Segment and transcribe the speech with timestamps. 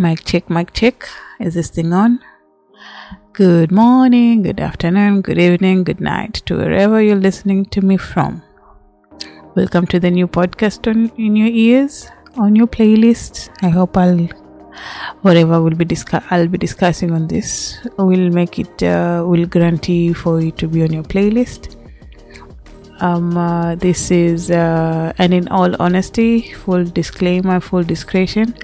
[0.00, 1.06] Mic check, mic check.
[1.40, 2.20] Is this thing on?
[3.34, 8.42] Good morning, good afternoon, good evening, good night to wherever you're listening to me from.
[9.54, 12.08] Welcome to the new podcast on, in your ears,
[12.38, 13.50] on your playlist.
[13.62, 14.26] I hope I'll
[15.20, 20.14] whatever will be discuss I'll be discussing on this will make it uh, will guarantee
[20.14, 21.76] for it to be on your playlist.
[23.00, 28.54] Um, uh, this is uh, and in all honesty, full disclaimer, full discretion.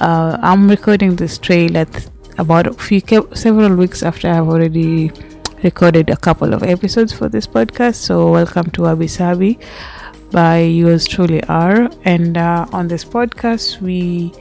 [0.00, 3.02] Uh, I'm recording this trail at about a few
[3.34, 5.12] several weeks after I've already
[5.62, 7.96] recorded a couple of episodes for this podcast.
[7.96, 9.58] So welcome to Wabi Sabi
[10.30, 11.90] by yours truly R.
[12.06, 14.32] And uh, on this podcast, we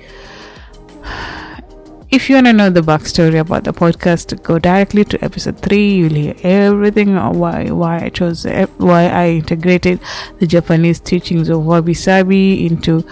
[2.09, 5.95] if you want to know the backstory about the podcast, go directly to episode three.
[5.95, 8.45] You'll hear everything why why I chose
[8.77, 9.99] why I integrated
[10.39, 13.05] the Japanese teachings of wabi sabi into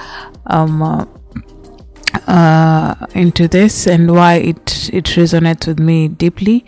[0.45, 1.05] um uh,
[2.27, 6.65] uh, into this and why it it resonates with me deeply.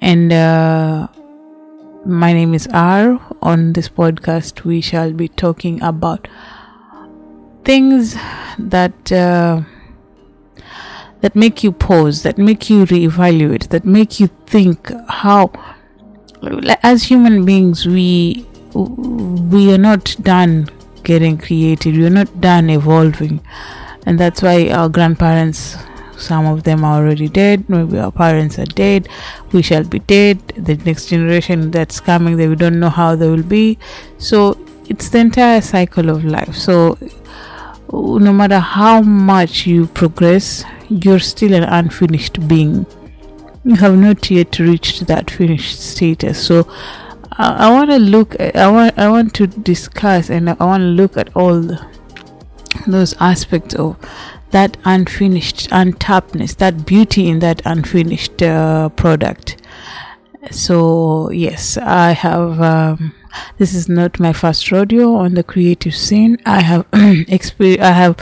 [0.00, 1.08] And uh,
[2.04, 3.20] my name is R.
[3.42, 6.28] On this podcast, we shall be talking about
[7.64, 8.16] things
[8.58, 9.12] that.
[9.12, 9.62] Uh,
[11.20, 15.50] that make you pause, that make you reevaluate, that make you think how,
[16.84, 20.68] as human beings, we we are not done
[21.02, 21.96] getting created.
[21.96, 23.40] We are not done evolving,
[24.06, 25.76] and that's why our grandparents.
[26.16, 27.68] Some of them are already dead.
[27.68, 29.08] Maybe our parents are dead.
[29.52, 30.40] We shall be dead.
[30.56, 33.78] The next generation that's coming, they we don't know how they will be.
[34.18, 36.56] So it's the entire cycle of life.
[36.56, 36.98] So
[37.92, 42.84] no matter how much you progress, you're still an unfinished being.
[43.64, 46.44] You have not yet reached that finished status.
[46.44, 46.66] So
[47.32, 48.40] I, I want to look.
[48.40, 48.98] I want.
[48.98, 51.86] I want to discuss, and I want to look at all the,
[52.86, 53.96] those aspects of
[54.50, 59.56] that unfinished, untappedness, that beauty in that unfinished uh, product.
[60.50, 62.60] So yes, I have.
[62.60, 63.14] Um,
[63.58, 66.38] this is not my first rodeo on the creative scene.
[66.46, 68.16] I have exper- I have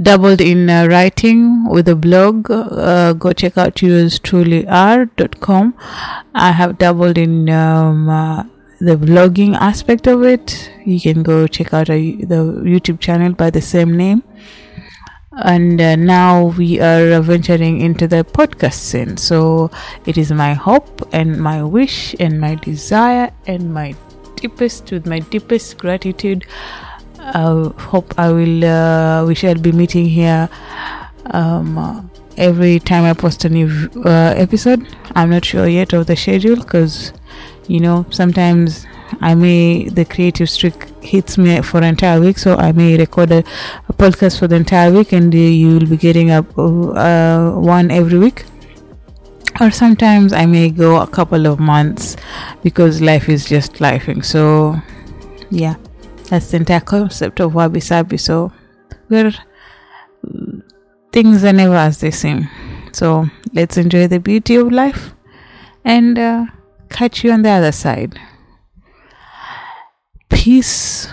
[0.00, 2.50] dabbled in uh, writing with a blog.
[2.50, 5.74] Uh, go check out yours truly r.com.
[6.34, 8.44] I have dabbled in um, uh,
[8.80, 10.72] the vlogging aspect of it.
[10.84, 14.22] You can go check out a, the YouTube channel by the same name
[15.42, 19.70] and uh, now we are venturing into the podcast scene so
[20.04, 23.94] it is my hope and my wish and my desire and my
[24.34, 26.44] deepest with my deepest gratitude
[27.20, 30.48] i hope i will uh, we shall be meeting here
[31.30, 33.68] um, every time i post a new
[34.04, 37.12] uh, episode i'm not sure yet of the schedule because
[37.68, 38.86] you know sometimes
[39.20, 43.30] I may the creative streak hits me for an entire week, so I may record
[43.32, 43.38] a,
[43.88, 47.90] a podcast for the entire week, and uh, you will be getting up uh, one
[47.90, 48.44] every week.
[49.60, 52.16] Or sometimes I may go a couple of months
[52.62, 54.24] because life is just lifing.
[54.24, 54.80] So,
[55.50, 55.74] yeah,
[56.28, 58.18] that's the entire concept of wabi sabi.
[58.18, 58.52] So,
[59.08, 59.32] where
[61.12, 62.48] things are never as they seem.
[62.92, 65.14] So, let's enjoy the beauty of life
[65.84, 66.46] and uh,
[66.98, 68.18] catch you on the other side.
[70.28, 71.06] Peace